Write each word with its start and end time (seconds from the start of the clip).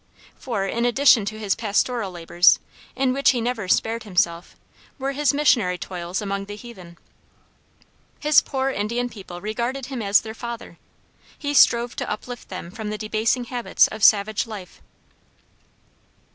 For, 0.35 0.65
in 0.65 0.83
addition 0.83 1.25
to 1.25 1.37
his 1.37 1.53
pastoral 1.53 2.09
labors, 2.09 2.57
in 2.95 3.13
which 3.13 3.29
he 3.29 3.39
never 3.39 3.67
spared 3.67 4.01
himself, 4.01 4.55
were 4.97 5.11
his 5.11 5.31
missionary 5.31 5.77
toils 5.77 6.23
among 6.23 6.45
the 6.45 6.55
heathen. 6.55 6.97
His 8.19 8.41
poor 8.41 8.71
Indian 8.71 9.09
people 9.09 9.41
regarded 9.41 9.85
him 9.85 10.01
as 10.01 10.21
their 10.21 10.33
father. 10.33 10.79
He 11.37 11.53
strove 11.53 11.95
to 11.97 12.09
uplift 12.09 12.49
them 12.49 12.71
from 12.71 12.89
the 12.89 12.97
debasing 12.97 13.43
habits 13.43 13.87
of 13.89 14.03
savage 14.03 14.47
life. 14.47 14.81